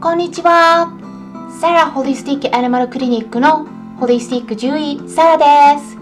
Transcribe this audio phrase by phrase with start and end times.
[0.00, 0.92] こんにちは。
[1.60, 3.66] サラホリスティックアニマルクリニックの
[3.98, 5.96] ホリスティック獣医サラです。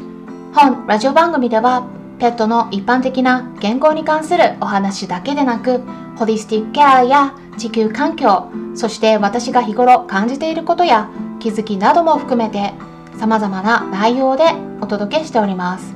[0.53, 1.88] 本ラジオ番組では
[2.19, 5.80] ペットの一般的な健康に関するお話だけでなく
[6.19, 11.08] ホリスティックケアや地球環境そして私が日頃感じていることや
[11.40, 12.74] 気づきなども含めて
[13.19, 14.44] 様々な内容で
[14.83, 15.94] お届けしております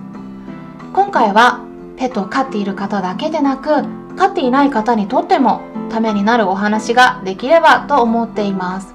[0.95, 1.61] 今回は
[1.99, 3.85] ペットを飼っている方だけでなく
[4.17, 5.61] 飼っていない方にとっても
[5.91, 8.95] ためになるお話ができればと思っています。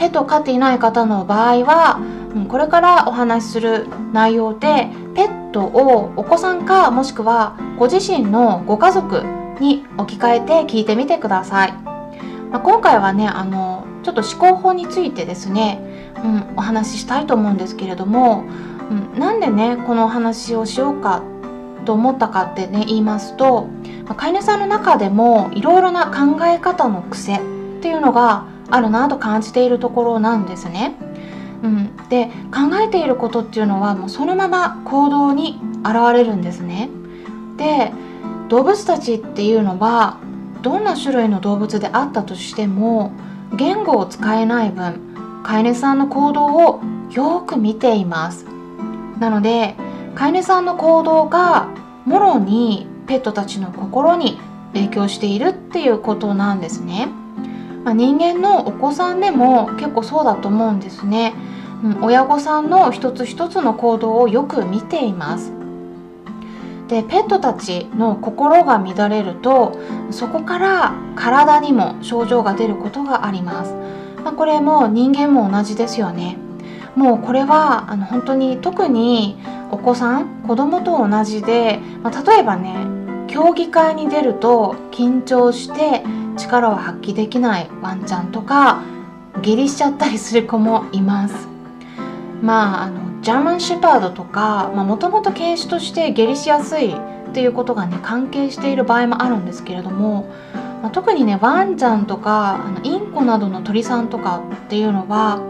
[0.00, 2.00] ペットを飼っていない方の場合は
[2.48, 9.22] これからお話しする内容でペットをお子さんかもしくはご自身のご家族
[9.60, 15.82] に置き換えて聞いてみてください、まあ、今回はねあのちょっと思考法についてですね、
[16.24, 18.44] うん、お話ししたいと思うんですけれども、
[18.90, 21.22] うん、なんでねこのお話をしようか
[21.84, 23.68] と思ったかってね言いますと、
[24.16, 27.38] 飼い主さんの中でもいろいろな考え方の癖っ
[27.80, 30.94] ていうのがあるなと感じているところなんですね。
[31.62, 36.88] うん、で考えていることっていうのはもうそのまま行動に現れるんですね。
[37.56, 37.92] で
[38.48, 40.18] 動物たちっていうのは
[40.62, 43.12] どんな種類の動物であったとしても
[43.54, 48.44] 言語を使えない分飼い主さんの行動をよく見ています
[49.18, 49.74] なので
[50.14, 51.68] 飼い主さんの行動が
[52.04, 54.38] もろにペットたちの心に
[54.72, 57.08] 影響しているっていうことなんですね、
[57.84, 61.34] まあ、人間のお子さんでも結構そうだと思うんですね、
[61.82, 65.52] うん、親御さんの一つ一つの行動をよく見ています。
[66.86, 69.76] でペットたちの心が乱れると
[70.10, 73.74] そこから体にも症状が出ることがあります、
[74.24, 76.36] まあ、これも人間も同じですよね。
[76.94, 79.36] もうこれはあの本当に特に
[79.72, 82.89] お子さん子供と同じで、まあ、例えばね
[83.30, 86.02] 競技会に出ると緊張して
[86.36, 88.82] 力を発揮できないワンちゃんとか
[89.40, 91.48] 下痢しちゃったりする子もいます。
[92.42, 96.96] まああのジャーマンシェパードとかもともと犬種として下痢しやすいっ
[97.32, 100.32] ていうことがね関係している場合もあるんですけれども、
[100.82, 105.40] まあ、特にねワンちゃんとかあのインコなどの鳥さんとかっていうのは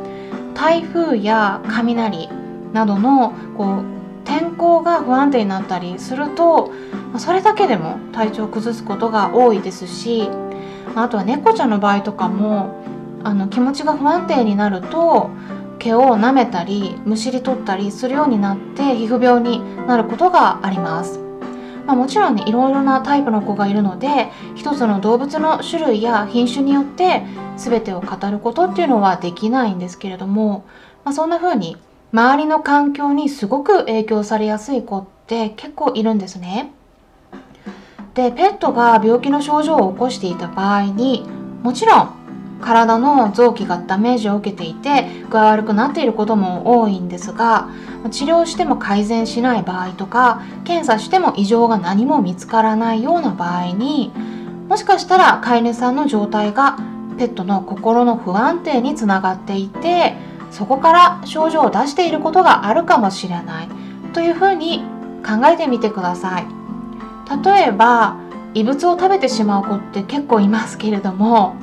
[0.54, 2.28] 台風や雷
[2.72, 6.72] などのこう天候が不安定になったりすると
[7.18, 10.28] それだけでも体調を崩すことが多いですし
[10.94, 12.84] あとは猫ちゃんの場合とかも
[13.24, 15.30] あの気持ちが不安定になると
[15.78, 21.18] 毛を舐めたりむしり取ったりするようになって皮膚病になることがあります。
[21.86, 27.22] まあ、もちろんねいろいろなタイプの子がいるので一つの動物の種類や品種によって
[27.56, 30.64] 全てを語ることっていうのはできないんですけれども、
[31.04, 31.78] まあ、そんな風に
[32.12, 36.72] 周りの環境にすごく影響されやすい子って結構いるんですね。
[38.14, 41.24] でペットが病気の症状を起こしていた場合に
[41.62, 42.20] もちろん
[42.60, 47.70] 体の臓器がダメージを受けていて具合悪くなっていることも多いんですが
[48.10, 54.12] 治療しても改善しない場合とか検査しても異常が何も見つからないような場合に
[54.68, 56.78] もしかしたら飼い主さんの状態が
[57.18, 60.14] ペットの心の不安定につながっていて
[60.50, 63.68] そこから症状を出していることがあるかもしれない
[64.12, 64.82] というふうに
[65.24, 66.59] 考えてみてください。
[67.44, 68.16] 例えば
[68.54, 71.56] 異物を食べてしまう子って結構いますけれども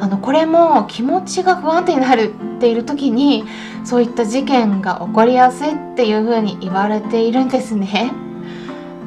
[0.00, 3.44] あのこれも気持ちが不安定になるっている時に
[3.84, 8.12] そういった事件が起こりやすいっていうふうに言われているんですね。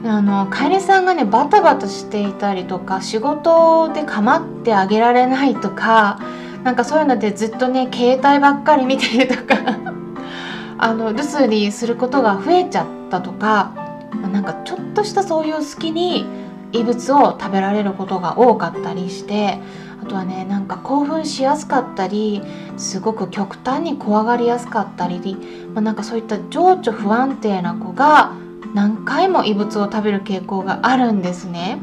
[0.04, 6.20] あの飼いさんがねバタバタしていたりとか仕事で構ってあげられないとか
[6.64, 9.78] なんかそういうのでずっとね携帯ばっかり見てるとか
[10.80, 13.72] あの留守にすることが増えちゃったとか
[14.22, 16.26] まなんかちょっとしたそういう隙に
[16.72, 19.60] 異物を食べられることが多かったりして
[20.02, 22.42] あとはねなんか興奮しやすかったり
[22.78, 25.38] すごく極端に怖がりやすかったり、
[25.74, 28.34] まあ、なんかそういった情緒不安定な子が
[28.74, 31.78] 何回も異物を食べる傾向があるんですね。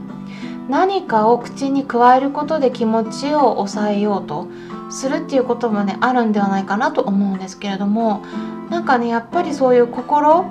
[0.69, 4.49] 何かを口に加えることで気持ちを抑えようと
[4.91, 8.23] するっていうこともねあるんではないかなと思うんですけれども
[8.69, 10.45] なんかねやっぱりそういう心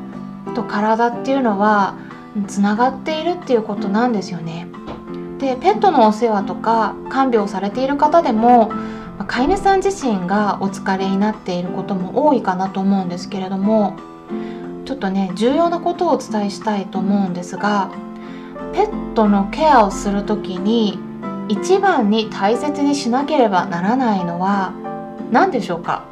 [0.58, 1.96] と体っていうのは
[2.48, 4.68] つながっているっていうことなんですよね。
[5.38, 8.72] でペットのお世話とか看病されている方でも
[9.28, 13.96] 飼い主さん自身がお疲れになっていることも多いかなと思うんですけれども
[14.86, 17.92] ちょっとね重要なことをお伝えしたいと思うんですが
[18.74, 21.00] ペットのケアをする時に
[21.50, 24.74] 一番に大切にしなければならないのは
[25.32, 26.04] 何でしょうか？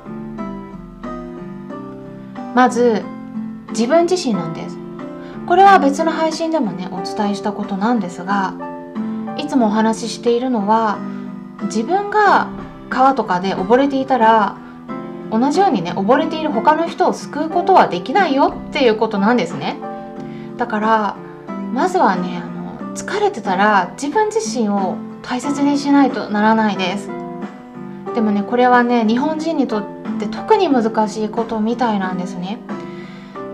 [2.54, 3.04] まず
[3.76, 4.78] 自分自身なんです。
[5.46, 8.56] これは別の配信でもねお伝えしたことなんですが
[9.38, 10.98] いつもお話ししているのは
[11.64, 12.48] 自分が
[12.90, 14.58] 川とかで溺れていたら
[15.30, 19.78] 同じようにね溺れている他の人を救うことはできないよっていうことなんですね。
[20.58, 21.16] だから
[21.74, 27.10] まずはねあの疲れてたら自分自身を大切にしないとならないです。
[28.16, 29.84] でもねこれはね日本人にとっ
[30.18, 32.60] て特に難しいことみたいなんですね。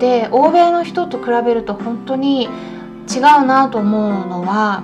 [0.02, 4.84] で欧米の人と比べると本当に違うなと思うのは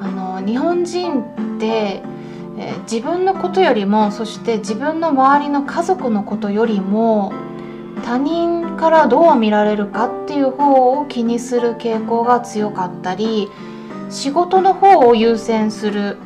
[0.00, 1.24] あの日本人っ
[1.60, 2.02] て
[2.58, 7.34] え自分のことよりもそして自分の周りの家族のことよりも
[8.06, 13.50] 他人からどう見られるかっていう方を気にする傾向が強かったり
[14.08, 16.16] 仕事の方を優先する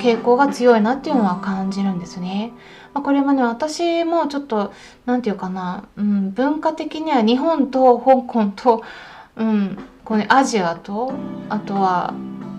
[0.00, 2.52] 傾向が強いなっていうのは感じるんですね。
[2.94, 4.72] ま、これもね私もちょっと
[5.06, 8.82] 何て言うかな、うん、文化的には日本と香港と、
[9.36, 11.12] うん、このアジアと
[11.48, 12.14] あとは、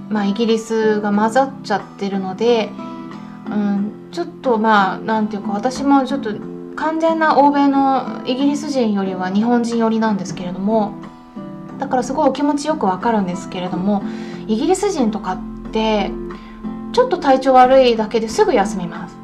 [0.09, 2.69] まあ、イギリスが混ざっちゃってるので
[3.51, 6.33] うん、ちょっとまあなんていうか私もちょっと
[6.75, 10.93] 完全な欧米のイギリス人よりは日本人寄りなんですけれども
[11.77, 14.03] だからすごいお気持ちよくわかるんですけれども
[14.47, 16.11] イギリス人とかって
[16.91, 19.17] ちょっと体調悪いだけですぐ休みます。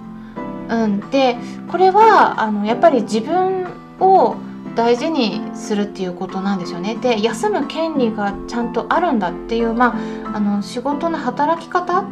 [0.70, 1.38] うん、で
[1.70, 3.66] これはあのやっぱり自分
[4.00, 4.36] を
[4.76, 6.96] 大事にするっていうことなんですよね。
[6.96, 12.04] で休む権利がちゃんとあるんだっていう、まあ、あの仕事の働き方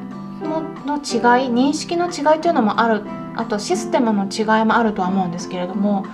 [0.41, 3.03] のの違い認識の違いというのもある
[3.35, 6.05] あとシステムの違いもあるとは思うんですけれども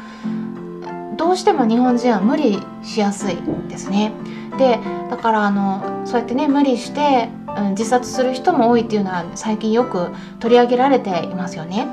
[1.18, 3.38] どうしても日本人は無理しやすい
[3.70, 4.12] ですね。
[4.58, 4.80] で
[5.10, 10.09] だからあのそうやってね無理して、うん、自殺する人も多いっていうのは最近よく
[10.39, 11.88] 取り上げられていますよね。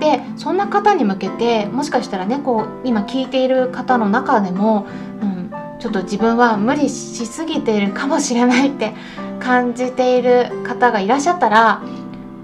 [0.00, 4.86] でそんな方に向けてもしかしたらねこう今聞いている方の中でも、
[5.22, 8.94] うん、ちょっと自分は無理しすぎているかもしれないって
[9.38, 11.82] 感じている方がいらっしゃったら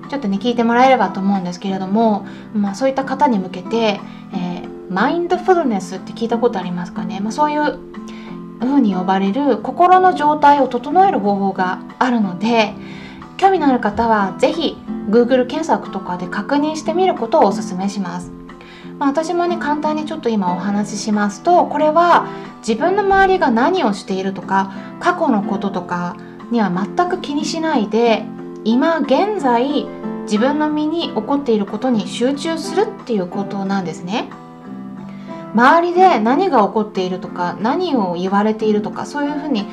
[0.09, 4.01] ちょっとね聞いてもらえればと思うんですけれども、まあ、そういった方に向けて、
[4.33, 7.79] えー、マインドフルネスって聞いたことありますかね、まあ、そういう
[8.61, 12.75] 風に呼ばれる心の状態を整える方法があるので
[13.37, 14.77] 興味のある方は是非
[15.09, 18.33] Google 検索とかで確認してみることをお勧めします。
[18.99, 22.27] まあ、私もね簡単にちょっと今お話ししますとこれは
[22.67, 26.17] 自分の周りが何をしているとか過去のこととか
[26.51, 28.25] には全く気にしないで
[28.65, 29.87] 今現在
[30.23, 34.29] 自分の身に起こっていることに集中するっていうことなんですね。
[35.55, 39.67] 周りで何が起こっているとか何を言われているとかそういうふうに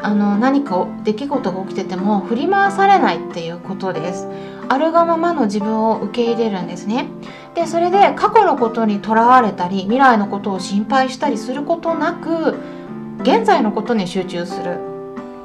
[0.00, 4.28] あの何か出来事が起きてても振り回されないっていうことです。
[4.68, 7.08] あるがままの自分を受け入れるんですね。
[7.54, 12.56] でそれで過去のことにとらわれたり未来のことを心配したりすることなく
[13.20, 14.78] 現在のことに集中する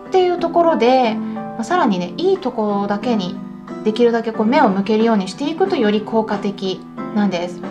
[0.08, 3.38] っていうところで、まあ、さらにねいいところだけに
[3.84, 6.82] できるだけこう目を向けるようにしていくとより効果的
[7.16, 7.62] なんです。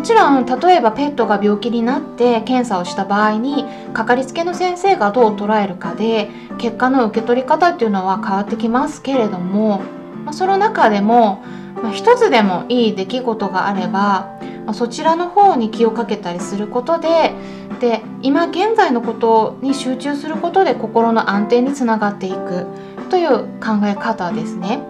[0.00, 9.82] もちろん例えばペットが病気になって検査をした場合にかかりつけの先生がどう捉えるかで結果の受け取り方っていうのは変わってきますけれども、
[10.24, 11.44] ま、その中でも、
[11.82, 17.34] まあ、一つでもいい出来事があれば、ま、そちらの方に気をかけたりすることで
[17.78, 22.66] で今現在のことに集中することで心の安定につながっていく
[23.10, 24.80] という考え方ですね。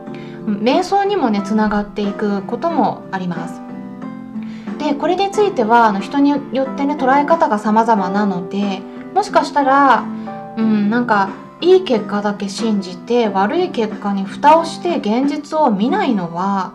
[0.46, 3.69] 瞑想にもねつながっていくこともあります。
[4.80, 8.80] でこれについてはあの人によってね捉え方が様々なので
[9.14, 10.06] もしかしたら
[10.56, 11.28] うんなんか
[11.60, 16.74] いい結果だけ信じて悪い結果に蓋をして現実を見ないのは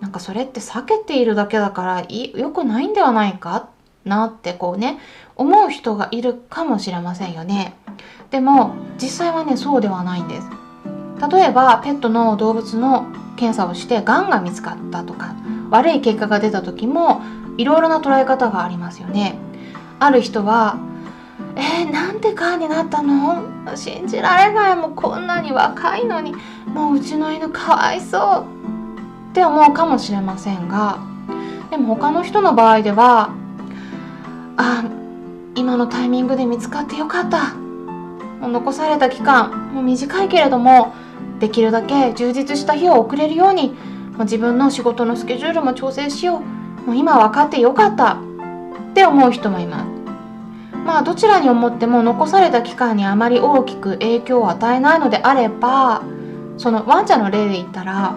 [0.00, 3.70] なんかそれって避けているだけだから良くないんではないか
[4.04, 4.98] なってこうね
[5.34, 7.74] 思う人がいるかもしれませんよね。
[8.30, 10.46] でも実際はねそうではないんです。
[11.32, 15.34] 例えばペットの動物の検査をしてがんが見つかったとか
[15.70, 17.22] 悪い結果が出た時も
[17.56, 19.38] いろいろな捉え方がありますよね。
[19.98, 20.78] ある人は
[21.56, 23.42] えー、なんでがんになったの？
[23.76, 24.76] 信じられない。
[24.76, 26.34] もうこんなに若いのに。
[26.68, 30.98] もううちの犬かわいそうって思うかもしれませんが
[31.70, 33.30] でも他の人の場合では
[34.58, 34.84] あ
[35.54, 40.92] 今のタイミングで見つかってよかったもう残された期間もう短いけれども
[41.40, 43.74] できるだけ充実した日を送れるように
[44.18, 46.42] もう自分の仕事のスケジュールも調整しよ
[46.84, 46.86] う。
[46.86, 48.14] もう今分かってよかった。
[48.14, 49.86] って思う人もいます。
[50.84, 56.02] まあどちらに思っても残された期間にあまり大きく影響を与えないのであれば
[56.56, 58.16] そのワンちゃんの例で言ったら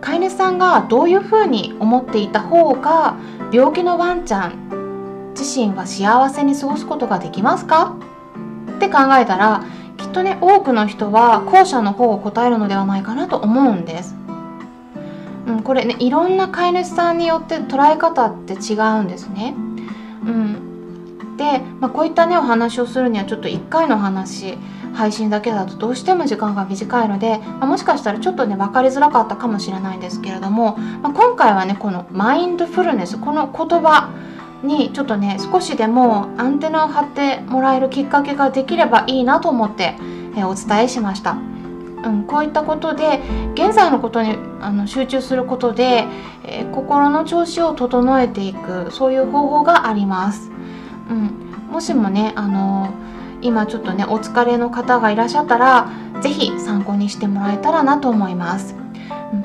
[0.00, 3.16] 飼い主さんがどういうふうに思っていた方が
[3.52, 7.96] 病気のワンちゃん自身は幸せに過ごすことができますか？
[8.76, 9.62] って考えたら
[9.98, 14.17] きっとね多くの人は後者の方を答えるのではないかなと思うんです。
[15.48, 19.54] うん、これねいろんな飼い主さんによって捉え方って違うんですね。
[20.24, 24.58] うん、で、まあ、こういったねお話をするにはちょっと1回の話
[24.94, 34.10] 配信だけだとどうしても時間が短いので、まあ、もしかしたらちょっとね分かりづらかったかもしれないんですけれども、まあ、今回はねこのマインドフルネスこの言葉
[34.62, 39.94] にちょっとね少しでもアンテナを張ってもらえるきっかけができればいいなと思って、
[40.36, 41.38] えお伝えしました。
[42.04, 43.20] うん、こういったことで
[43.54, 46.04] 現在のことにあの集中することで、
[46.44, 50.50] えー、心の調子を整えていくそういう方法があります。
[51.10, 52.90] うん、もしもねあの
[53.40, 55.90] 今ちょっとねお疲れの方がいらっしゃったら
[56.20, 58.74] 是非参考にしてもらえたらなと思います。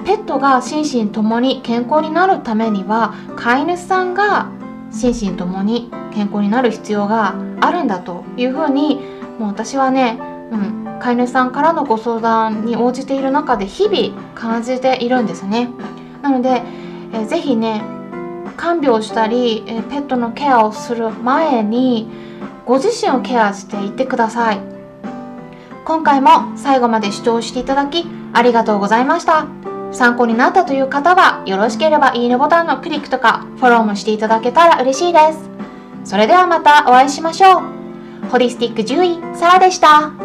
[0.05, 4.49] ペットが心身ともに健康になるためには飼い主さんが
[4.91, 8.99] 心身ともに健康になる必要があるんだというふうに
[9.39, 10.17] もう私はね、
[10.51, 15.69] うん、飼い主さんからのご相談に応じている中で日々感じているんですね。
[16.21, 16.63] なので、
[17.11, 17.83] えー、ぜひね
[18.55, 22.07] 看病したり、え、ペットのケアをする前に
[22.65, 24.59] ご自身をケアしていってください。
[25.83, 29.47] 今回も最後まで視聴していただきありがとうございました。
[29.91, 35.49] 参考になったという方は、よろしければいいねボタンのクリックとか、フォローもしていただけたら嬉しいです。
[36.05, 37.61] それではまたお会いしましょう。
[38.29, 40.22] ホリスティック獣医、サラでした。